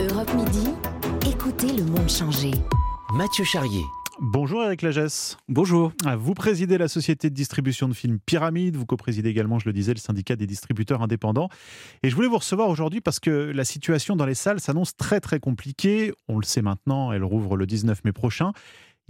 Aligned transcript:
Europe 0.00 0.32
Midi, 0.34 0.70
écoutez 1.30 1.76
le 1.76 1.84
monde 1.84 2.08
changer. 2.08 2.52
Mathieu 3.12 3.44
Charrier. 3.44 3.82
Bonjour 4.18 4.62
Eric 4.62 4.80
Lagesse. 4.80 5.36
Bonjour. 5.48 5.92
Ah, 6.06 6.16
Vous 6.16 6.32
présidez 6.32 6.78
la 6.78 6.88
société 6.88 7.28
de 7.28 7.34
distribution 7.34 7.86
de 7.86 7.92
films 7.92 8.18
Pyramide. 8.18 8.76
Vous 8.76 8.86
co-présidez 8.86 9.28
également, 9.28 9.58
je 9.58 9.66
le 9.66 9.74
disais, 9.74 9.92
le 9.92 9.98
syndicat 9.98 10.36
des 10.36 10.46
distributeurs 10.46 11.02
indépendants. 11.02 11.50
Et 12.02 12.08
je 12.08 12.14
voulais 12.14 12.28
vous 12.28 12.38
recevoir 12.38 12.68
aujourd'hui 12.68 13.02
parce 13.02 13.20
que 13.20 13.30
la 13.30 13.64
situation 13.64 14.16
dans 14.16 14.26
les 14.26 14.34
salles 14.34 14.60
s'annonce 14.60 14.96
très 14.96 15.20
très 15.20 15.38
compliquée. 15.38 16.12
On 16.28 16.38
le 16.38 16.44
sait 16.44 16.62
maintenant, 16.62 17.12
elle 17.12 17.24
rouvre 17.24 17.56
le 17.56 17.66
19 17.66 18.02
mai 18.04 18.12
prochain. 18.12 18.52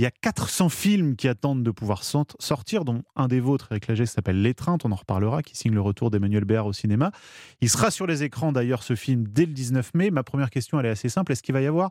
Il 0.00 0.02
y 0.02 0.06
a 0.06 0.10
400 0.10 0.70
films 0.70 1.14
qui 1.14 1.28
attendent 1.28 1.62
de 1.62 1.70
pouvoir 1.70 2.04
sort- 2.04 2.24
sortir, 2.38 2.86
dont 2.86 3.02
un 3.16 3.28
des 3.28 3.38
vôtres, 3.38 3.66
Eric 3.70 3.86
Lagesse, 3.86 4.12
s'appelle 4.12 4.40
L'étreinte, 4.40 4.86
on 4.86 4.92
en 4.92 4.94
reparlera, 4.94 5.42
qui 5.42 5.54
signe 5.54 5.74
le 5.74 5.82
retour 5.82 6.10
d'Emmanuel 6.10 6.46
Béard 6.46 6.64
au 6.64 6.72
cinéma. 6.72 7.12
Il 7.60 7.68
sera 7.68 7.90
sur 7.90 8.06
les 8.06 8.22
écrans 8.22 8.50
d'ailleurs 8.50 8.82
ce 8.82 8.94
film 8.96 9.26
dès 9.28 9.44
le 9.44 9.52
19 9.52 9.92
mai. 9.92 10.10
Ma 10.10 10.22
première 10.22 10.48
question, 10.48 10.80
elle 10.80 10.86
est 10.86 10.90
assez 10.90 11.10
simple. 11.10 11.32
Est-ce 11.32 11.42
qu'il 11.42 11.52
va 11.52 11.60
y 11.60 11.66
avoir 11.66 11.90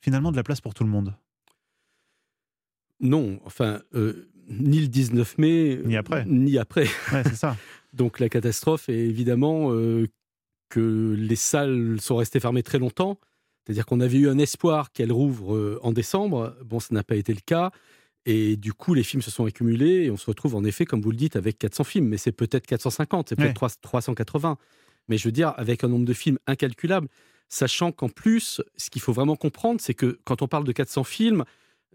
finalement 0.00 0.30
de 0.32 0.36
la 0.36 0.42
place 0.42 0.62
pour 0.62 0.72
tout 0.72 0.84
le 0.84 0.88
monde? 0.88 1.14
Non, 2.98 3.38
enfin, 3.44 3.82
euh, 3.94 4.30
ni 4.48 4.80
le 4.80 4.88
19 4.88 5.36
mai, 5.36 5.82
Ni 5.84 5.96
après. 5.98 6.24
ni 6.24 6.56
après. 6.56 6.86
Ouais, 7.12 7.24
c'est 7.24 7.36
ça. 7.36 7.58
Donc 7.92 8.20
la 8.20 8.30
catastrophe 8.30 8.88
est 8.88 9.06
évidemment 9.06 9.70
euh, 9.74 10.06
que 10.70 11.14
les 11.18 11.36
salles 11.36 12.00
sont 12.00 12.16
restées 12.16 12.40
fermées 12.40 12.62
très 12.62 12.78
longtemps. 12.78 13.18
C'est-à-dire 13.66 13.86
qu'on 13.86 14.00
avait 14.00 14.18
eu 14.18 14.28
un 14.28 14.38
espoir 14.38 14.90
qu'elles 14.92 15.12
rouvrent 15.12 15.54
euh, 15.54 15.78
en 15.82 15.92
décembre. 15.92 16.56
Bon, 16.64 16.80
ça 16.80 16.88
n'a 16.94 17.02
pas 17.04 17.16
été 17.16 17.32
le 17.32 17.40
cas. 17.44 17.70
Et 18.26 18.56
du 18.56 18.72
coup, 18.72 18.94
les 18.94 19.02
films 19.02 19.22
se 19.22 19.30
sont 19.30 19.44
accumulés 19.46 20.04
et 20.04 20.10
on 20.10 20.16
se 20.16 20.26
retrouve 20.26 20.54
en 20.54 20.64
effet, 20.64 20.84
comme 20.84 21.00
vous 21.00 21.10
le 21.10 21.16
dites, 21.16 21.36
avec 21.36 21.58
400 21.58 21.84
films. 21.84 22.08
Mais 22.08 22.16
c'est 22.18 22.32
peut-être 22.32 22.66
450, 22.66 23.28
c'est 23.30 23.36
peut-être 23.36 23.62
Ouais. 23.62 23.68
3- 23.68 23.76
380. 23.80 24.58
Mais 25.08 25.16
je 25.18 25.26
veux 25.28 25.32
dire, 25.32 25.54
avec 25.56 25.84
un 25.84 25.88
nombre 25.88 26.04
de 26.04 26.12
films 26.12 26.38
incalculable, 26.46 27.08
sachant 27.48 27.92
qu'en 27.92 28.08
plus, 28.08 28.60
ce 28.76 28.90
qu'il 28.90 29.02
faut 29.02 29.12
vraiment 29.12 29.36
comprendre, 29.36 29.80
c'est 29.80 29.94
que 29.94 30.18
quand 30.24 30.42
on 30.42 30.48
parle 30.48 30.64
de 30.64 30.72
400 30.72 31.04
films, 31.04 31.44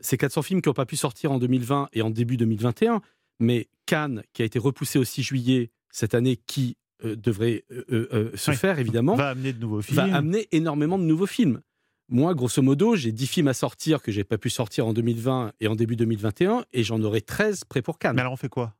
c'est 0.02 0.17
400 0.17 0.42
films 0.42 0.61
qui 0.61 0.70
n'ont 0.70 0.73
pas 0.73 0.86
pu 0.86 0.98
sortir 0.98 1.32
en 1.32 1.39
2020 1.39 1.89
et 1.94 2.02
en 2.02 2.09
début 2.09 2.38
2021. 2.38 3.02
Mais 3.39 3.67
Cannes, 3.86 4.23
qui 4.34 4.42
a 4.42 4.45
été 4.45 4.59
repoussé 4.59 5.00
au 5.00 5.04
6 5.04 5.22
juillet 5.23 5.70
cette 5.92 6.14
année, 6.16 6.38
qui 6.48 6.76
euh, 7.06 7.16
devrait 7.16 7.64
euh, 7.72 7.84
euh, 7.92 8.08
euh, 8.14 8.32
se 8.36 8.52
Oui. 8.52 8.58
faire 8.58 8.80
évidemment, 8.80 9.16
Va 9.16 9.30
amener 9.30 9.54
de 9.54 9.59
nouveaux 9.59 9.82
films. 9.82 9.98
va 9.98 10.16
amener 10.16 10.48
énormément 10.52 10.98
de 10.98 11.04
nouveaux 11.04 11.26
films. 11.28 11.61
Moi, 12.09 12.34
grosso 12.36 12.61
modo, 12.61 12.95
j'ai 12.95 13.11
10 13.11 13.28
films 13.28 13.48
à 13.48 13.53
sortir 13.53 14.02
que 14.02 14.11
j'ai 14.11 14.23
pas 14.23 14.38
pu 14.38 14.50
sortir 14.50 14.86
en 14.88 14.94
2020 14.94 15.53
et 15.59 15.67
en 15.67 15.75
début 15.75 15.95
2021, 15.95 16.66
et 16.72 16.84
j'en 16.84 17.02
aurai 17.02 17.22
13 17.22 17.64
prêts 17.66 17.81
pour 17.81 17.98
Cannes. 17.98 18.16
Mais 18.16 18.22
alors 18.22 18.34
on 18.34 18.38
fait 18.38 18.50
quoi? 18.50 18.73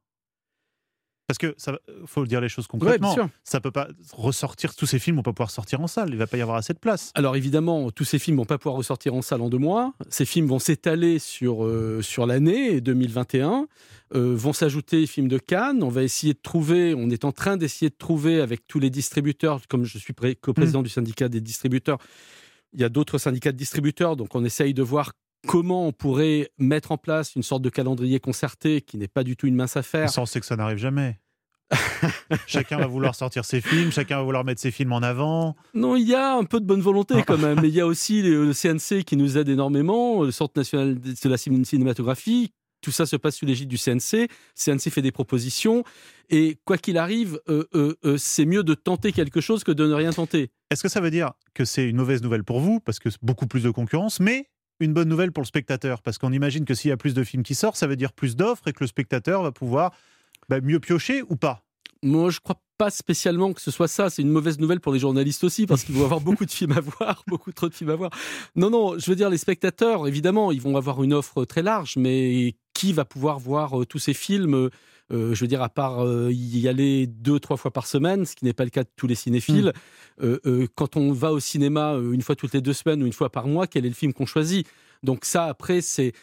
Parce 1.28 1.40
que 1.40 1.56
ça 1.58 1.76
faut 2.06 2.24
dire 2.28 2.40
les 2.40 2.50
choses 2.50 2.66
Ouais, 2.66 2.80
concrètement. 2.80 3.16
bien 3.16 3.24
sûr. 3.24 3.30
ça 3.44 3.60
peut 3.60 3.72
pas 3.72 3.88
ressortir 4.14 4.76
tous 4.76 4.86
ces 4.86 5.00
films, 5.00 5.16
vont 5.16 5.24
pas 5.24 5.34
pouvoir 5.34 5.50
sortir 5.50 5.82
en 5.82 5.88
salle. 5.88 6.10
Il 6.12 6.18
va 6.18 6.28
pas 6.28 6.38
y 6.38 6.42
avoir 6.44 6.56
assez 6.58 6.72
de 6.74 6.78
place. 6.78 7.12
Alors 7.16 7.36
évidemment, 7.36 7.90
tous 7.90 8.04
ces 8.06 8.20
films 8.20 8.38
vont 8.38 8.46
pas 8.46 8.60
pouvoir 8.60 8.76
ressortir 8.76 9.16
en 9.16 9.24
salle 9.24 9.42
en 9.42 9.50
deux 9.50 9.58
mois. 9.58 9.96
Ces 10.10 10.26
films 10.26 10.46
vont 10.46 10.60
s'étaler 10.60 11.18
sur, 11.18 11.66
euh, 11.66 12.04
sur 12.04 12.28
l'année 12.28 12.80
2021. 12.80 13.68
Euh, 14.14 14.36
vont 14.36 14.54
s'ajouter 14.54 15.00
les 15.00 15.08
films 15.08 15.28
de 15.28 15.40
Cannes. 15.40 15.82
On 15.82 15.90
va 15.90 16.04
essayer 16.04 16.34
de 16.34 16.40
trouver, 16.44 16.94
on 16.94 17.10
est 17.10 17.26
en 17.26 17.32
train 17.32 17.58
d'essayer 17.58 17.90
de 17.90 17.96
trouver 17.98 18.40
avec 18.40 18.68
tous 18.68 18.78
les 18.80 18.92
distributeurs, 18.92 19.62
comme 19.68 19.84
je 19.84 19.98
suis 19.98 20.14
pré- 20.14 20.36
coprésident 20.36 20.84
du 20.84 20.90
syndicat 20.90 21.28
des 21.28 21.42
distributeurs, 21.42 21.98
il 22.76 22.82
y 22.82 22.84
a 22.84 22.90
d'autres 22.90 23.18
syndicats 23.18 23.52
de 23.52 23.58
distributeurs, 23.58 24.16
donc 24.16 24.36
on 24.36 24.44
essaye 24.44 24.74
de 24.74 24.84
voir 24.84 25.14
comment 25.48 25.88
on 25.88 25.92
pourrait 25.92 26.52
mettre 26.58 26.92
en 26.92 26.98
place 26.98 27.36
une 27.36 27.44
sorte 27.44 27.62
de 27.62 27.70
calendrier 27.70 28.20
concerté 28.20 28.82
qui 28.82 28.98
n'est 28.98 29.08
pas 29.08 29.24
du 29.24 29.36
tout 29.36 29.48
une 29.48 29.56
mince 29.56 29.78
affaire. 29.78 30.10
Ça, 30.10 30.22
on 30.22 30.26
sait 30.26 30.40
que 30.40 30.46
ça 30.46 30.56
n'arrive 30.56 30.78
jamais. 30.78 31.20
chacun 32.48 32.78
va 32.78 32.86
vouloir 32.86 33.16
sortir 33.16 33.44
ses 33.44 33.60
films, 33.60 33.92
chacun 33.92 34.18
va 34.18 34.24
vouloir 34.24 34.44
mettre 34.44 34.62
ses 34.62 34.72
films 34.72 34.92
en 34.92 35.02
avant. 35.02 35.56
Non, 35.74 35.96
il 35.96 36.08
y 36.08 36.14
a 36.14 36.36
un 36.36 36.44
peu 36.44 36.60
de 36.60 36.66
bonne 36.66 36.82
volonté 36.82 37.24
quand 37.26 37.38
même. 37.38 37.60
Mais 37.62 37.70
il 37.70 37.74
y 37.74 37.82
a 37.82 37.88
aussi 37.88 38.22
le, 38.22 38.54
CNC 38.54 39.04
qui 39.04 39.18
nous 39.18 39.38
aide 39.38 39.50
énormément, 39.50 40.24
le 40.24 40.32
Centre 40.32 40.54
national 40.58 41.00
de 41.00 41.30
la 41.30 41.38
cin- 41.38 41.64
cinématographie. 41.64 42.52
Tout 42.86 42.92
ça 42.92 43.08
se 43.08 43.16
passe 43.16 43.38
sous 43.38 43.48
l'égide 43.48 43.68
du 43.68 43.80
CNC. 43.80 44.30
CNC 44.54 44.92
fait 44.92 45.02
des 45.02 45.12
propositions. 45.12 45.84
Et 46.30 46.60
quoi 46.66 46.78
qu'il 46.78 47.00
arrive, 47.00 47.40
euh, 47.50 47.64
euh, 47.74 47.96
euh, 48.06 48.16
c'est 48.20 48.46
mieux 48.46 48.64
de 48.64 48.76
tenter 48.76 49.12
quelque 49.12 49.42
chose 49.42 49.64
que 49.64 49.72
de 49.72 49.88
ne 49.88 49.94
rien 49.96 50.12
tenter. 50.12 50.52
Est-ce 50.70 50.84
que 50.84 50.88
ça 50.88 51.02
veut 51.02 51.10
dire 51.10 51.32
que 51.56 51.66
c'est 51.66 51.90
une 51.90 51.96
mauvaise 51.96 52.22
nouvelle 52.22 52.44
pour 52.44 52.60
vous, 52.60 52.80
parce 52.80 53.00
que 53.00 53.10
c'est 53.10 53.24
beaucoup 53.24 53.48
plus 53.48 53.64
de 53.64 53.72
concurrence, 53.72 54.20
mais 54.20 54.50
une 54.80 54.94
bonne 54.94 55.10
nouvelle 55.10 55.32
pour 55.32 55.42
le 55.42 55.48
spectateur? 55.48 56.04
Parce 56.04 56.20
qu'on 56.20 56.32
imagine 56.32 56.64
que 56.64 56.76
s'il 56.76 56.90
y 56.90 56.92
a 56.92 56.98
plus 56.98 57.16
de 57.16 57.24
films 57.24 57.42
qui 57.42 57.56
sortent, 57.56 57.76
ça 57.76 57.88
veut 57.88 57.96
dire 57.96 58.14
plus 58.14 58.36
d'offres 58.36 58.68
et 58.68 58.72
que 58.72 58.84
le 58.84 58.88
spectateur 58.88 59.42
va 59.42 59.52
pouvoir 59.52 59.92
bah, 60.48 60.62
mieux 60.62 60.80
piocher 60.80 61.24
ou 61.28 61.38
pas? 61.38 61.64
Moi, 62.04 62.30
je 62.30 62.40
crois 62.40 62.62
pas 62.78 62.92
spécialement 62.92 63.54
que 63.54 63.62
ce 63.62 63.72
soit 63.72 63.88
ça. 63.88 64.12
C'est 64.12 64.22
une 64.22 64.30
mauvaise 64.30 64.60
nouvelle 64.60 64.80
pour 64.80 64.94
les 64.94 65.00
journalistes 65.00 65.44
aussi, 65.44 65.66
parce 65.66 65.84
qu'ils 65.84 65.96
vont 65.96 66.06
avoir 66.06 66.22
beaucoup 66.22 66.46
de 66.46 66.52
films 66.52 66.74
à 66.74 66.82
voir, 66.82 67.24
beaucoup 67.26 67.52
trop 67.52 67.68
de 67.68 67.74
films 67.74 67.90
à 67.90 67.96
voir. 67.96 68.12
Non, 68.56 68.70
non, 68.70 69.00
je 69.00 69.10
veux 69.10 69.16
dire, 69.16 69.32
les 69.32 69.40
spectateurs, 69.40 70.08
évidemment, 70.08 70.52
ils 70.52 70.62
vont 70.62 70.78
avoir 70.78 71.04
une 71.04 71.14
offre 71.14 71.46
très 71.46 71.64
large, 71.64 71.96
mais 71.98 72.56
qui 72.86 72.94
va 72.94 73.06
pouvoir 73.06 73.40
voir 73.40 73.82
euh, 73.82 73.86
tous 73.86 74.00
ces 74.00 74.14
films 74.14 74.70
euh, 75.12 75.36
je 75.36 75.42
veux 75.42 75.48
dire, 75.48 75.62
à 75.62 75.70
part 75.70 76.04
euh, 76.04 76.32
y 76.34 76.68
aller 76.68 77.06
deux, 77.06 77.40
trois 77.40 77.58
fois 77.58 77.70
par 77.70 77.86
semaine, 77.86 78.26
ce 78.26 78.36
qui 78.36 78.44
n'est 78.44 78.54
pas 78.54 78.64
le 78.64 78.72
cas 78.72 78.84
de 78.84 78.90
tous 78.96 79.06
les 79.06 79.14
cinéphiles. 79.14 79.72
Euh, 80.22 80.40
euh, 80.48 80.68
quand 80.74 80.98
on 80.98 81.12
va 81.12 81.32
au 81.32 81.40
cinéma 81.40 81.94
euh, 81.94 82.12
une 82.12 82.24
fois 82.24 82.36
toutes 82.36 82.54
les 82.54 82.62
deux 82.62 82.74
semaines 82.74 83.04
ou 83.04 83.06
une 83.06 83.14
fois 83.14 83.30
par 83.32 83.48
mois, 83.48 83.68
quel 83.68 83.86
est 83.86 83.90
le 83.90 83.96
film 83.96 84.14
qu'on 84.14 84.26
choisit? 84.26 84.68
Donc 85.04 85.26
ça, 85.26 85.46
après, 85.46 85.82
c'est 85.82 86.14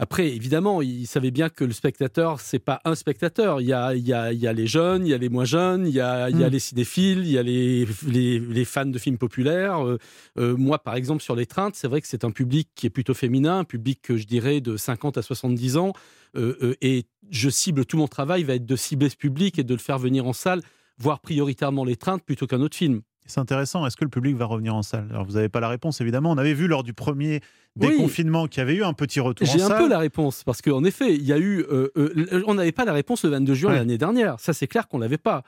après, 0.00 0.28
évidemment, 0.28 0.80
il 0.80 1.06
savait 1.06 1.30
bien 1.30 1.50
que 1.50 1.62
le 1.62 1.72
spectateur, 1.72 2.40
c'est 2.40 2.58
pas 2.58 2.80
un 2.86 2.94
spectateur. 2.94 3.60
Il 3.60 3.66
y 3.66 3.74
a, 3.74 3.94
il 3.94 4.08
y, 4.08 4.14
a, 4.14 4.32
il 4.32 4.38
y 4.40 4.46
a 4.46 4.52
les 4.54 4.66
jeunes, 4.66 5.06
il 5.06 5.10
y 5.10 5.14
a 5.14 5.18
les 5.18 5.28
moins 5.28 5.44
jeunes, 5.44 5.86
il 5.86 5.92
y 5.92 6.00
a, 6.00 6.30
il 6.30 6.40
y 6.40 6.42
a 6.42 6.48
Mm. 6.48 6.52
les 6.52 6.58
cinéphiles, 6.58 7.18
il 7.18 7.30
y 7.32 7.36
a 7.36 7.42
les, 7.42 7.86
les, 8.06 8.38
les 8.38 8.64
fans 8.64 8.86
de 8.86 8.98
films 8.98 9.18
populaires. 9.18 9.86
Euh, 9.86 9.98
euh, 10.38 10.56
moi, 10.56 10.78
par 10.78 10.94
exemple, 10.94 11.22
sur 11.22 11.36
l'étreinte, 11.36 11.74
c'est 11.74 11.86
vrai 11.86 12.00
que 12.00 12.06
c'est 12.06 12.24
un 12.24 12.30
public 12.30 12.70
qui 12.74 12.86
est 12.86 12.90
plutôt 12.90 13.12
féminin, 13.12 13.58
un 13.58 13.64
public 13.64 14.00
que 14.00 14.16
je 14.16 14.26
dirais 14.26 14.62
de 14.62 14.78
50 14.78 15.18
à 15.18 15.22
70 15.22 15.76
ans. 15.76 15.92
Euh, 16.34 16.74
et 16.80 17.04
je 17.30 17.50
cible 17.50 17.84
tout 17.84 17.98
mon 17.98 18.08
travail 18.08 18.42
va 18.42 18.54
être 18.54 18.64
de 18.64 18.76
cibler 18.76 19.10
ce 19.10 19.16
public 19.16 19.58
et 19.58 19.64
de 19.64 19.74
le 19.74 19.80
faire 19.80 19.98
venir 19.98 20.26
en 20.26 20.32
salle, 20.32 20.62
voire 20.96 21.20
prioritairement 21.20 21.84
l'étreinte 21.84 22.22
plutôt 22.24 22.46
qu'un 22.46 22.62
autre 22.62 22.76
film. 22.76 23.02
C'est 23.30 23.40
intéressant. 23.40 23.86
Est-ce 23.86 23.96
que 23.96 24.04
le 24.04 24.10
public 24.10 24.36
va 24.36 24.44
revenir 24.44 24.74
en 24.74 24.82
salle? 24.82 25.06
Alors, 25.10 25.24
vous 25.24 25.32
n'avez 25.34 25.48
pas 25.48 25.60
la 25.60 25.68
réponse, 25.68 26.00
évidemment. 26.02 26.30
On 26.32 26.36
avait 26.38 26.52
vu 26.52 26.66
lors 26.66 26.82
du 26.82 26.92
premier 26.92 27.40
Oui. 27.76 27.88
déconfinement 27.88 28.46
qu'il 28.46 28.58
y 28.60 28.62
avait 28.62 28.74
eu 28.74 28.84
un 28.84 28.92
petit 28.92 29.20
retour 29.20 29.48
en 29.48 29.52
J'ai 29.52 29.62
un 29.62 29.68
salle. 29.68 29.82
peu 29.84 29.88
la 29.88 29.98
réponse 29.98 30.44
parce 30.44 30.60
qu'en 30.60 30.84
effet, 30.84 31.14
il 31.14 31.22
y 31.24 31.32
a 31.32 31.38
eu, 31.38 31.60
euh, 31.70 31.88
euh, 31.96 32.42
on 32.46 32.54
n'avait 32.54 32.72
pas 32.72 32.84
la 32.84 32.92
réponse 32.92 33.24
le 33.24 33.30
22 33.30 33.54
juin 33.54 33.70
Ouais. 33.70 33.76
l'année 33.78 33.96
dernière. 33.98 34.38
Ça, 34.40 34.52
c'est 34.52 34.66
clair 34.66 34.86
qu'on 34.88 34.98
l'avait 34.98 35.16
pas. 35.18 35.44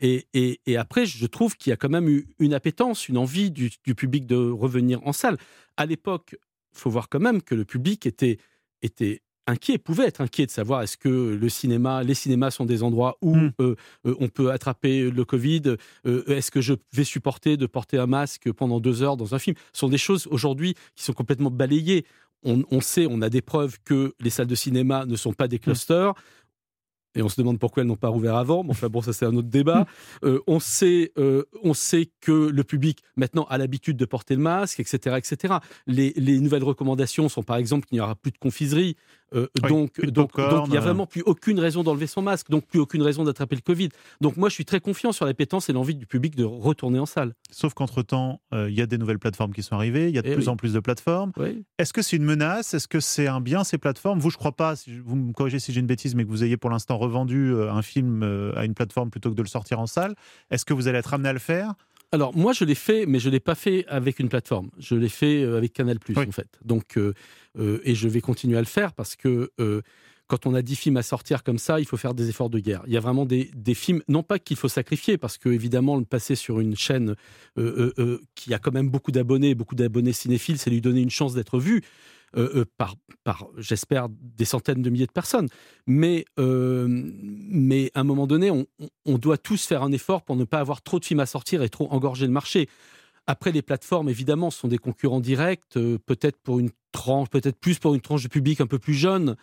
Et, 0.00 0.26
et, 0.34 0.60
et 0.66 0.76
après, 0.76 1.06
je 1.06 1.24
trouve 1.26 1.56
qu'il 1.56 1.70
y 1.70 1.72
a 1.72 1.76
quand 1.76 1.88
même 1.88 2.08
eu 2.08 2.26
une 2.38 2.52
appétence, 2.54 3.08
une 3.08 3.16
envie 3.18 3.50
du, 3.50 3.70
du 3.84 3.94
public 3.94 4.26
de 4.26 4.36
revenir 4.36 5.00
en 5.06 5.12
salle. 5.12 5.36
À 5.76 5.86
l'époque, 5.86 6.36
faut 6.72 6.90
voir 6.90 7.08
quand 7.08 7.20
même 7.20 7.40
que 7.42 7.54
le 7.54 7.64
public 7.64 8.04
était 8.06 8.38
était 8.82 9.22
inquiet, 9.46 9.78
pouvait 9.78 10.06
être 10.06 10.20
inquiet 10.20 10.46
de 10.46 10.50
savoir 10.50 10.82
est-ce 10.82 10.96
que 10.96 11.08
le 11.08 11.48
cinéma, 11.48 12.02
les 12.02 12.14
cinémas 12.14 12.50
sont 12.50 12.64
des 12.66 12.82
endroits 12.82 13.16
où 13.22 13.36
Mm. 13.36 13.52
euh, 13.60 13.76
euh, 14.06 14.14
on 14.20 14.28
peut 14.28 14.50
attraper 14.50 15.10
le 15.10 15.24
Covid. 15.24 15.76
euh, 16.06 16.24
est-ce 16.26 16.50
que 16.50 16.60
je 16.60 16.74
vais 16.92 17.04
supporter 17.04 17.56
de 17.56 17.66
porter 17.66 17.98
un 17.98 18.06
masque 18.06 18.50
pendant 18.52 18.80
deux 18.80 19.02
heures 19.02 19.16
dans 19.16 19.34
un 19.34 19.38
film? 19.38 19.56
Ce 19.72 19.80
sont 19.80 19.88
des 19.88 19.98
choses 19.98 20.26
aujourd'hui 20.30 20.74
qui 20.94 21.04
sont 21.04 21.12
complètement 21.12 21.50
balayées 21.50 22.04
on, 22.44 22.62
on 22.70 22.80
sait, 22.80 23.06
on 23.10 23.22
a 23.22 23.28
des 23.28 23.42
preuves 23.42 23.78
que 23.84 24.14
les 24.20 24.30
salles 24.30 24.46
de 24.46 24.54
cinéma 24.54 25.04
ne 25.06 25.16
sont 25.16 25.32
pas 25.32 25.48
des 25.48 25.58
clusters. 25.58 26.12
Et 27.16 27.22
on 27.22 27.30
se 27.30 27.40
demande 27.40 27.58
pourquoi 27.58 27.82
elles 27.82 27.86
n'ont 27.88 27.96
pas 27.96 28.08
rouvert 28.08 28.36
avant. 28.36 28.62
Mais 28.62 28.70
enfin 28.70 28.88
bon, 28.88 29.00
ça 29.00 29.14
c'est 29.14 29.24
un 29.24 29.34
autre 29.34 29.48
débat. 29.48 29.86
Euh, 30.22 30.40
on 30.46 30.60
sait, 30.60 31.12
euh, 31.18 31.44
on 31.64 31.72
sait 31.72 32.10
que 32.20 32.30
le 32.50 32.62
public 32.62 33.02
maintenant 33.16 33.44
a 33.48 33.56
l'habitude 33.56 33.96
de 33.96 34.04
porter 34.04 34.36
le 34.36 34.42
masque, 34.42 34.80
etc., 34.80 35.16
etc. 35.16 35.54
Les, 35.86 36.12
les 36.16 36.38
nouvelles 36.40 36.62
recommandations 36.62 37.28
sont 37.30 37.42
par 37.42 37.56
exemple 37.56 37.86
qu'il 37.86 37.96
n'y 37.96 38.02
aura 38.02 38.16
plus 38.16 38.32
de 38.32 38.38
confiserie. 38.38 38.96
Euh, 39.34 39.48
Oui, 39.62 39.68
donc, 39.68 39.92
plus 39.92 40.06
de 40.06 40.10
donc, 40.12 40.32
popcorn, 40.32 40.56
donc 40.56 40.66
il 40.68 40.70
n'y 40.70 40.76
a 40.76 40.80
euh. 40.80 40.84
vraiment 40.84 41.06
plus 41.06 41.22
aucune 41.22 41.58
raison 41.58 41.82
d'enlever 41.82 42.06
son 42.06 42.22
masque, 42.22 42.48
donc 42.48 42.64
plus 42.66 42.78
aucune 42.78 43.02
raison 43.02 43.24
d'attraper 43.24 43.56
le 43.56 43.60
Covid. 43.60 43.88
Donc 44.20 44.36
moi, 44.36 44.48
je 44.48 44.54
suis 44.54 44.64
très 44.64 44.80
confiant 44.80 45.12
sur 45.12 45.26
l'appétence 45.26 45.68
et 45.68 45.72
l'envie 45.72 45.94
du 45.96 46.06
public 46.06 46.36
de 46.36 46.44
retourner 46.44 46.98
en 46.98 47.06
salle. 47.06 47.34
Sauf 47.50 47.74
qu'entre-temps, 47.74 48.40
euh, 48.54 48.70
il 48.70 48.76
y 48.76 48.82
a 48.82 48.86
des 48.86 48.98
nouvelles 48.98 49.18
plateformes 49.18 49.52
qui 49.52 49.62
sont 49.62 49.74
arrivées. 49.74 50.08
Il 50.08 50.14
y 50.14 50.18
a 50.18 50.22
de 50.22 50.28
Eh 50.28 50.34
plus 50.34 50.44
oui. 50.44 50.48
en 50.48 50.56
plus 50.56 50.72
de 50.72 50.80
plateformes. 50.80 51.32
Oui. 51.38 51.64
Est-ce 51.78 51.92
que 51.92 52.02
c'est 52.02 52.16
une 52.16 52.24
menace? 52.24 52.72
Est-ce 52.74 52.88
que 52.88 53.00
c'est 53.00 53.26
un 53.26 53.40
bien, 53.40 53.64
ces 53.64 53.78
plateformes? 53.78 54.20
Vous, 54.20 54.30
je 54.30 54.36
crois 54.36 54.52
pas, 54.52 54.76
si 54.76 54.98
vous 54.98 55.16
me 55.16 55.32
corrigez 55.32 55.58
si 55.58 55.72
j'ai 55.72 55.80
une 55.80 55.86
bêtise, 55.86 56.14
mais 56.14 56.24
que 56.24 56.30
vous 56.30 56.44
ayez 56.44 56.56
pour 56.56 56.70
l'instant 56.70 56.96
revendu 56.96 57.52
un 57.54 57.82
film 57.82 58.22
à 58.56 58.64
une 58.64 58.74
plateforme 58.74 59.10
plutôt 59.10 59.30
que 59.30 59.34
de 59.34 59.42
le 59.42 59.48
sortir 59.48 59.80
en 59.80 59.86
salle. 59.86 60.14
Est-ce 60.50 60.64
que 60.64 60.72
vous 60.72 60.86
allez 60.88 60.98
être 60.98 61.14
amené 61.14 61.28
à 61.28 61.32
le 61.32 61.38
faire? 61.38 61.74
Alors 62.12 62.36
moi 62.36 62.52
je 62.52 62.64
l'ai 62.64 62.74
fait, 62.74 63.04
mais 63.06 63.18
je 63.18 63.28
l'ai 63.30 63.40
pas 63.40 63.54
fait 63.54 63.84
avec 63.88 64.18
une 64.20 64.28
plateforme. 64.28 64.70
Je 64.78 64.94
l'ai 64.94 65.08
fait 65.08 65.42
euh, 65.42 65.58
avec 65.58 65.72
Canal 65.72 65.98
Oui. 66.08 66.24
en 66.26 66.32
fait. 66.32 66.58
Donc 66.64 66.96
euh, 66.96 67.12
euh, 67.58 67.80
et 67.84 67.94
je 67.94 68.08
vais 68.08 68.20
continuer 68.20 68.56
à 68.56 68.60
le 68.60 68.66
faire 68.66 68.92
parce 68.92 69.16
que 69.16 69.50
euh, 69.60 69.82
quand 70.28 70.46
on 70.46 70.54
a 70.54 70.62
10 70.62 70.76
films 70.76 70.96
à 70.96 71.02
sortir 71.02 71.42
comme 71.44 71.58
ça, 71.58 71.78
il 71.78 71.86
faut 71.86 71.96
faire 71.96 72.14
des 72.14 72.28
efforts 72.28 72.50
de 72.50 72.58
guerre. 72.58 72.82
Il 72.86 72.92
y 72.92 72.96
a 72.96 73.00
vraiment 73.00 73.26
des, 73.26 73.50
des 73.54 73.74
films, 73.74 74.02
non 74.08 74.22
pas 74.22 74.38
qu'il 74.38 74.56
faut 74.56 74.68
sacrifier, 74.68 75.18
parce 75.18 75.38
que 75.38 75.48
évidemment, 75.48 75.96
le 75.96 76.04
passer 76.04 76.34
sur 76.34 76.58
une 76.58 76.76
chaîne 76.76 77.10
euh, 77.58 77.92
euh, 77.96 78.02
euh, 78.02 78.20
qui 78.34 78.52
a 78.52 78.58
quand 78.58 78.72
même 78.72 78.88
beaucoup 78.90 79.12
d'abonnés, 79.12 79.54
beaucoup 79.54 79.76
d'abonnés 79.76 80.12
cinéphiles, 80.12 80.58
c'est 80.58 80.70
lui 80.70 80.80
donner 80.80 81.00
une 81.00 81.10
chance 81.10 81.34
d'être 81.34 81.58
vu. 81.60 81.82
Euh, 82.36 82.50
euh, 82.54 82.64
par, 82.76 82.96
par 83.24 83.46
j'espère, 83.56 84.08
des 84.10 84.44
centaines 84.44 84.82
de 84.82 84.90
milliers 84.90 85.06
de 85.06 85.12
personnes. 85.12 85.48
Mais, 85.86 86.24
euh, 86.38 86.86
mais 86.88 87.90
à 87.94 88.00
un 88.00 88.04
moment 88.04 88.26
donné, 88.26 88.50
on, 88.50 89.18
doit 89.18 89.38
tous 89.38 89.64
faire 89.64 89.82
un 89.82 89.92
effort 89.92 90.22
pour 90.22 90.36
ne 90.36 90.44
pas 90.44 90.58
avoir 90.58 90.82
trop 90.82 90.98
de 90.98 91.04
films 91.04 91.20
à 91.20 91.26
sortir 91.26 91.62
et 91.62 91.68
trop 91.68 91.88
engorger 91.90 92.26
le 92.26 92.32
marché. 92.32 92.68
Après, 93.26 93.52
les 93.52 93.62
plateformes, 93.62 94.08
évidemment, 94.08 94.50
sont 94.50 94.68
des 94.68 94.76
concurrents 94.76 95.20
directs, 95.20 95.62
peut-être 95.72 96.36
pour 96.42 96.58
une 96.58 96.70
tranche, 96.92 97.28
peut-être 97.30 97.58
plus 97.58 97.78
pour 97.78 97.94
une 97.94 98.00
tranche 98.00 98.24
de 98.24 98.28
public 98.28 98.60
un 98.60 98.66
peu 98.66 98.78
plus 98.78 98.94
jeune. 98.94 99.36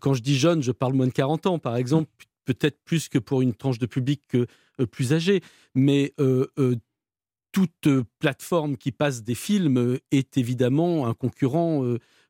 Quand 0.00 0.14
je 0.14 0.22
dis 0.22 0.36
jeune, 0.36 0.62
je 0.62 0.72
parle 0.72 0.92
moins 0.92 1.06
de 1.06 1.12
40 1.12 1.46
ans, 1.46 1.58
par 1.58 1.76
exemple, 1.76 2.10
peut-être 2.44 2.78
plus 2.84 3.08
que 3.08 3.18
pour 3.18 3.42
une 3.42 3.54
tranche 3.54 3.78
de 3.78 3.86
public 3.86 4.22
plus 4.92 5.12
âgée. 5.12 5.40
Mais 5.74 6.14
toute 7.52 7.88
plateforme 8.20 8.76
qui 8.76 8.92
passe 8.92 9.22
des 9.22 9.34
films 9.34 9.98
est 10.12 10.38
évidemment 10.38 11.06
un 11.06 11.14
concurrent 11.14 11.82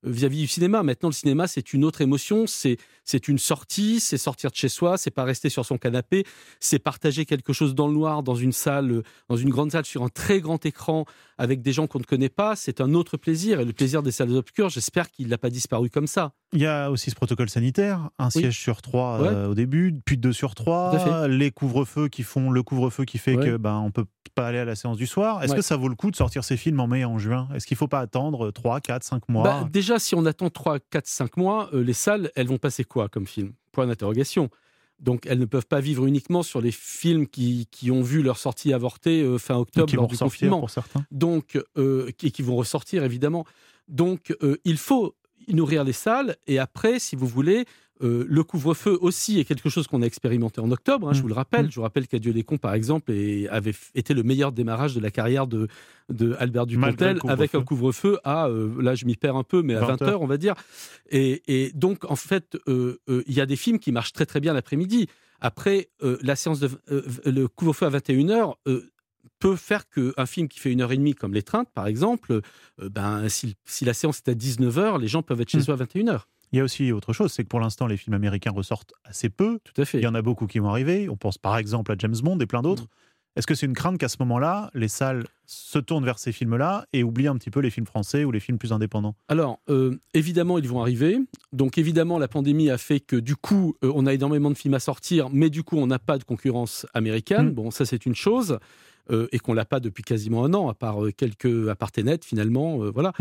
vis-à-vis 0.06 0.40
du 0.40 0.46
cinéma. 0.46 0.82
Maintenant, 0.82 1.08
le 1.08 1.14
cinéma, 1.14 1.46
c'est 1.46 1.72
une 1.72 1.84
autre 1.84 2.00
émotion, 2.00 2.46
c'est 2.46 2.78
c'est 3.04 3.28
une 3.28 3.38
sortie, 3.38 4.00
c'est 4.00 4.18
sortir 4.18 4.50
de 4.50 4.56
chez 4.56 4.68
soi, 4.68 4.98
c'est 4.98 5.12
pas 5.12 5.22
rester 5.22 5.48
sur 5.48 5.64
son 5.64 5.78
canapé, 5.78 6.24
c'est 6.58 6.80
partager 6.80 7.24
quelque 7.24 7.52
chose 7.52 7.74
dans 7.74 7.86
le 7.86 7.94
noir 7.94 8.24
dans 8.24 8.34
une 8.34 8.50
salle, 8.50 9.02
dans 9.28 9.36
une 9.36 9.50
grande 9.50 9.70
salle 9.70 9.84
sur 9.84 10.02
un 10.02 10.08
très 10.08 10.40
grand 10.40 10.66
écran 10.66 11.04
avec 11.38 11.62
des 11.62 11.72
gens 11.72 11.86
qu'on 11.86 12.00
ne 12.00 12.04
connaît 12.04 12.28
pas. 12.28 12.56
C'est 12.56 12.80
un 12.80 12.94
autre 12.94 13.16
plaisir. 13.16 13.60
Et 13.60 13.64
le 13.64 13.72
plaisir 13.72 14.02
des 14.02 14.10
salles 14.10 14.32
obscures. 14.32 14.70
J'espère 14.70 15.10
qu'il 15.10 15.28
n'a 15.28 15.38
pas 15.38 15.50
disparu 15.50 15.88
comme 15.88 16.08
ça. 16.08 16.32
Il 16.52 16.60
y 16.60 16.66
a 16.66 16.90
aussi 16.90 17.10
ce 17.10 17.14
protocole 17.14 17.48
sanitaire, 17.48 18.10
un 18.18 18.30
siège 18.30 18.58
sur 18.58 18.82
trois 18.82 19.20
euh, 19.22 19.48
au 19.48 19.54
début, 19.54 19.94
puis 20.04 20.16
deux 20.16 20.32
sur 20.32 20.54
trois, 20.54 21.28
les 21.28 21.50
couvre-feux 21.50 22.08
qui 22.08 22.22
font 22.22 22.50
le 22.50 22.62
couvre-feu 22.62 23.04
qui 23.04 23.18
fait 23.18 23.36
que 23.36 23.56
ben 23.56 23.78
on 23.78 23.90
peut 23.90 24.06
pas 24.36 24.46
aller 24.46 24.58
à 24.58 24.64
la 24.64 24.76
séance 24.76 24.98
du 24.98 25.06
soir. 25.06 25.42
Est-ce 25.42 25.54
que 25.54 25.62
ça 25.62 25.76
vaut 25.76 25.88
le 25.88 25.96
coup 25.96 26.12
de 26.12 26.16
sortir 26.16 26.44
ces 26.44 26.56
films 26.56 26.78
en 26.78 26.86
mai 26.86 27.00
et 27.00 27.04
en 27.04 27.18
juin? 27.18 27.48
Est-ce 27.54 27.66
qu'il 27.66 27.74
ne 27.74 27.78
faut 27.78 27.88
pas 27.88 28.00
attendre 28.00 28.52
3, 28.52 28.80
4, 28.80 29.02
5 29.02 29.28
mois? 29.28 29.42
Bah, 29.42 29.68
Déjà, 29.72 29.98
si 29.98 30.14
on 30.14 30.24
attend 30.26 30.50
3, 30.50 30.78
4, 30.78 31.06
5 31.06 31.36
mois, 31.38 31.70
euh, 31.72 31.82
les 31.82 31.94
salles, 31.94 32.30
elles 32.36 32.46
vont 32.46 32.58
passer 32.58 32.84
quoi 32.84 33.08
comme 33.08 33.26
film? 33.26 33.54
Point 33.72 33.86
d'interrogation. 33.86 34.50
Donc 35.00 35.26
elles 35.26 35.38
ne 35.38 35.44
peuvent 35.46 35.66
pas 35.66 35.80
vivre 35.80 36.06
uniquement 36.06 36.42
sur 36.42 36.60
les 36.60 36.70
films 36.70 37.26
qui, 37.26 37.66
qui 37.70 37.90
ont 37.90 38.02
vu 38.02 38.22
leur 38.22 38.38
sortie 38.38 38.72
avortée 38.72 39.22
euh, 39.22 39.38
fin 39.38 39.56
octobre 39.56 39.86
qui 39.86 39.96
lors 39.96 40.06
du 40.06 40.16
confinement. 40.16 40.60
Pour 40.60 40.70
certains. 40.70 41.04
Donc, 41.10 41.58
euh, 41.76 42.10
qui, 42.16 42.30
qui, 42.30 42.42
vont 42.42 42.56
ressortir 42.56 43.04
évidemment. 43.04 43.44
Donc 43.88 44.34
il 44.64 44.78
faut 44.78 45.14
nourrir 45.48 45.84
les 45.84 45.92
salles 45.92 46.36
et 46.46 46.58
après, 46.58 46.98
si 46.98 47.16
vous 47.16 47.26
voulez, 47.26 47.64
euh, 48.02 48.26
le 48.28 48.44
couvre-feu 48.44 48.98
aussi 49.00 49.40
est 49.40 49.44
quelque 49.44 49.70
chose 49.70 49.86
qu'on 49.86 50.02
a 50.02 50.04
expérimenté 50.04 50.60
en 50.60 50.70
octobre, 50.70 51.08
hein, 51.08 51.12
je 51.14 51.18
mmh. 51.18 51.22
vous 51.22 51.28
le 51.28 51.34
rappelle. 51.34 51.66
Mmh. 51.66 51.70
Je 51.70 51.76
vous 51.76 51.82
rappelle 51.82 52.06
qu'Adieu 52.06 52.30
les 52.30 52.42
cons, 52.42 52.58
par 52.58 52.74
exemple, 52.74 53.12
avait 53.50 53.74
été 53.94 54.12
le 54.12 54.22
meilleur 54.22 54.52
démarrage 54.52 54.94
de 54.94 55.00
la 55.00 55.10
carrière 55.10 55.46
de, 55.46 55.68
Albert 56.38 56.66
Dupontel 56.66 57.18
avec 57.26 57.54
un 57.54 57.62
couvre-feu 57.62 58.18
à, 58.22 58.48
euh, 58.48 58.70
là 58.82 58.94
je 58.94 59.06
m'y 59.06 59.16
perds 59.16 59.36
un 59.36 59.44
peu, 59.44 59.62
mais 59.62 59.74
à 59.74 59.84
20 59.84 60.02
heures, 60.02 60.22
on 60.22 60.26
va 60.26 60.36
dire. 60.36 60.54
Et, 61.10 61.72
donc, 61.74 62.10
en 62.10 62.16
fait, 62.16 62.58
euh, 62.68 62.98
il 63.08 63.34
y 63.34 63.40
a 63.40 63.46
des 63.46 63.56
films 63.56 63.78
qui 63.78 63.92
marchent 63.92 64.12
très 64.12 64.26
très 64.26 64.40
bien 64.40 64.52
l'après-midi. 64.52 65.08
Après, 65.40 65.88
la 66.00 66.36
séance 66.36 66.60
de 66.60 66.70
le 67.24 67.46
couvre-feu 67.48 67.86
à 67.86 67.90
21 67.90 68.30
heures 68.30 68.58
peut 69.38 69.56
faire 69.56 69.88
qu'un 69.88 70.26
film 70.26 70.48
qui 70.48 70.58
fait 70.58 70.72
une 70.72 70.80
heure 70.80 70.92
et 70.92 70.96
demie, 70.96 71.14
comme 71.14 71.34
L'étreinte, 71.34 71.68
par 71.74 71.86
exemple, 71.86 72.40
ben, 72.78 73.28
si, 73.28 73.56
la 73.82 73.94
séance 73.94 74.22
est 74.26 74.30
à 74.30 74.34
19h, 74.34 75.00
les 75.00 75.08
gens 75.08 75.22
peuvent 75.22 75.40
être 75.40 75.50
chez 75.50 75.58
mmh. 75.58 75.70
eux 75.70 75.72
à 75.72 75.76
21h. 75.76 76.20
Il 76.52 76.58
y 76.58 76.60
a 76.60 76.64
aussi 76.64 76.92
autre 76.92 77.12
chose, 77.12 77.32
c'est 77.32 77.42
que 77.42 77.48
pour 77.48 77.60
l'instant, 77.60 77.86
les 77.86 77.96
films 77.96 78.14
américains 78.14 78.52
ressortent 78.52 78.94
assez 79.04 79.28
peu. 79.28 79.58
Tout 79.64 79.80
à 79.80 79.84
fait. 79.84 79.98
Il 79.98 80.04
y 80.04 80.06
en 80.06 80.14
a 80.14 80.22
beaucoup 80.22 80.46
qui 80.46 80.58
vont 80.58 80.70
arriver. 80.70 81.08
On 81.08 81.16
pense 81.16 81.38
par 81.38 81.58
exemple 81.58 81.92
à 81.92 81.96
James 81.98 82.16
Bond 82.22 82.38
et 82.38 82.46
plein 82.46 82.62
d'autres. 82.62 82.84
Mm. 82.84 83.36
Est-ce 83.36 83.46
que 83.46 83.54
c'est 83.54 83.66
une 83.66 83.74
crainte 83.74 83.98
qu'à 83.98 84.08
ce 84.08 84.16
moment-là, 84.20 84.70
les 84.72 84.88
salles 84.88 85.24
se 85.44 85.78
tournent 85.78 86.06
vers 86.06 86.18
ces 86.18 86.32
films-là 86.32 86.86
et 86.94 87.02
oublient 87.02 87.28
un 87.28 87.36
petit 87.36 87.50
peu 87.50 87.60
les 87.60 87.68
films 87.68 87.86
français 87.86 88.24
ou 88.24 88.30
les 88.30 88.40
films 88.40 88.56
plus 88.56 88.72
indépendants? 88.72 89.14
Alors, 89.28 89.60
euh, 89.68 89.98
évidemment, 90.14 90.56
ils 90.56 90.66
vont 90.66 90.80
arriver. 90.80 91.18
Donc, 91.52 91.76
évidemment, 91.76 92.18
la 92.18 92.28
pandémie 92.28 92.70
a 92.70 92.78
fait 92.78 92.98
que, 92.98 93.16
du 93.16 93.36
coup, 93.36 93.76
euh, 93.84 93.92
on 93.94 94.06
a 94.06 94.14
énormément 94.14 94.50
de 94.50 94.56
films 94.56 94.72
à 94.72 94.80
sortir, 94.80 95.28
mais 95.30 95.50
du 95.50 95.62
coup, 95.64 95.76
on 95.76 95.86
n'a 95.86 95.98
pas 95.98 96.16
de 96.16 96.24
concurrence 96.24 96.86
américaine. 96.94 97.50
Mm. 97.50 97.54
Bon, 97.54 97.70
ça, 97.70 97.84
c'est 97.84 98.06
une 98.06 98.14
chose. 98.14 98.58
Euh, 99.10 99.28
et 99.30 99.38
qu'on 99.38 99.54
l'a 99.54 99.64
pas 99.64 99.78
depuis 99.78 100.02
quasiment 100.02 100.44
un 100.44 100.52
an, 100.52 100.68
à 100.68 100.74
part 100.74 101.04
euh, 101.04 101.12
quelques 101.12 101.72
part 101.74 101.90
finalement, 102.24 102.82
euh, 102.82 102.90
voilà. 102.90 103.12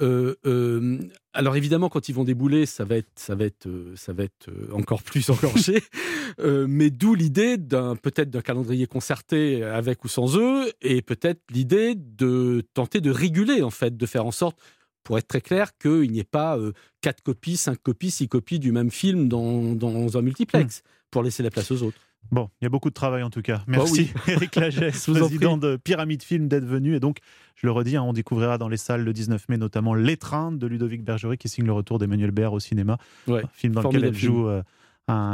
Mmh. 0.00 1.08
alors 1.34 1.56
évidemment, 1.56 1.90
quand 1.90 2.08
ils 2.08 2.14
vont 2.14 2.24
débouler, 2.24 2.64
ça 2.64 2.84
va 2.84 2.96
être, 2.96 3.10
ça 3.16 3.34
va 3.34 3.44
être, 3.44 3.68
ça 3.94 4.14
va 4.14 4.24
être 4.24 4.48
encore 4.72 5.02
plus 5.02 5.28
engorgé. 5.30 5.82
mais 6.42 6.90
d'où 6.90 7.14
l'idée 7.14 7.58
d'un 7.58 7.94
peut-être 7.94 8.30
d'un 8.30 8.40
calendrier 8.40 8.86
concerté 8.86 9.62
avec 9.62 10.04
ou 10.04 10.08
sans 10.08 10.38
eux, 10.38 10.72
et 10.80 11.02
peut-être 11.02 11.42
l'idée 11.50 11.94
de 11.94 12.62
tenter 12.72 13.02
de 13.02 13.10
réguler 13.10 13.62
en 13.62 13.70
fait, 13.70 13.96
de 13.96 14.06
faire 14.06 14.24
en 14.24 14.32
sorte 14.32 14.58
pour 15.02 15.18
être 15.18 15.28
très 15.28 15.42
clair, 15.42 15.76
qu'il 15.76 16.10
n'y 16.10 16.20
ait 16.20 16.24
pas 16.24 16.58
quatre 17.02 17.22
copies, 17.22 17.58
cinq 17.58 17.82
copies, 17.82 18.10
six 18.10 18.28
copies 18.28 18.58
du 18.58 18.72
même 18.72 18.90
film 18.90 19.28
dans, 19.28 19.74
dans 19.74 20.16
un 20.16 20.22
multiplex, 20.22 20.78
mmh. 20.78 20.88
pour 21.10 21.22
laisser 21.22 21.42
la 21.42 21.50
place 21.50 21.70
aux 21.70 21.82
autres. 21.82 21.98
Bon, 22.30 22.48
il 22.60 22.64
y 22.64 22.66
a 22.66 22.68
beaucoup 22.68 22.88
de 22.88 22.94
travail 22.94 23.22
en 23.22 23.30
tout 23.30 23.42
cas. 23.42 23.58
Bah 23.66 23.78
Merci 23.78 24.12
Eric 24.26 24.54
Lagesse, 24.56 25.08
président 25.08 25.56
de 25.56 25.76
Pyramide 25.76 26.22
Film, 26.22 26.48
d'être 26.48 26.64
venu. 26.64 26.94
Et 26.94 27.00
donc, 27.00 27.18
je 27.54 27.66
le 27.66 27.72
redis, 27.72 27.96
hein, 27.96 28.02
on 28.02 28.12
découvrira 28.12 28.58
dans 28.58 28.68
les 28.68 28.76
salles 28.76 29.02
le 29.02 29.12
19 29.12 29.48
mai 29.48 29.56
notamment 29.56 29.94
L'étreinte 29.94 30.58
de 30.58 30.66
Ludovic 30.66 31.04
Bergerie 31.04 31.38
qui 31.38 31.48
signe 31.48 31.66
le 31.66 31.72
retour 31.72 31.98
d'Emmanuel 31.98 32.30
Baird 32.30 32.54
au 32.54 32.60
cinéma. 32.60 32.98
un 33.28 33.40
film 33.52 33.74
dans 33.74 33.82
lequel 33.82 34.04
elle 34.04 34.14
joue 34.14 34.48
euh, 34.48 34.62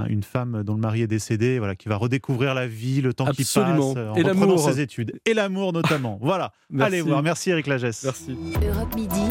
une 0.09 0.23
femme 0.23 0.63
dont 0.65 0.75
le 0.75 0.81
mari 0.81 1.03
est 1.03 1.07
décédé, 1.07 1.59
voilà, 1.59 1.77
qui 1.77 1.89
va 1.89 1.97
redécouvrir 1.97 2.55
la 2.55 2.67
vie, 2.67 3.01
le 3.01 3.15
temps 3.15 3.27
qui 3.27 3.45
passe, 3.45 3.57
euh, 3.57 4.11
en 4.11 4.15
et 4.17 4.23
reprenant 4.23 4.59
ses 4.59 4.81
études. 4.81 5.21
Et 5.27 5.35
l'amour 5.35 5.73
notamment. 5.73 6.19
voilà, 6.23 6.53
allez 6.79 7.03
voir. 7.03 7.23
Merci 7.23 7.51
Eric 7.51 7.67
Lagesse. 7.67 8.03
Merci. 8.05 8.37
Europe 8.67 8.95
Midi, 8.97 9.23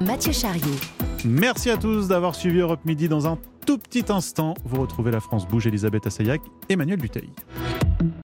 Mathieu 0.00 0.32
Charrier. 0.32 0.62
Merci 1.24 1.70
à 1.70 1.76
tous 1.76 2.08
d'avoir 2.08 2.34
suivi 2.34 2.60
Europe 2.60 2.84
Midi 2.84 3.08
dans 3.08 3.26
un 3.26 3.36
tout 3.66 3.78
petit 3.78 4.04
instant, 4.10 4.54
vous 4.64 4.80
retrouvez 4.80 5.10
la 5.10 5.20
France 5.20 5.46
Bouge, 5.46 5.66
Elisabeth 5.66 6.06
Assayag, 6.06 6.40
Emmanuel 6.68 6.98
Duteil. 6.98 7.30